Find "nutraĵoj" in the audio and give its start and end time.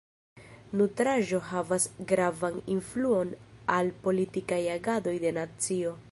0.79-1.41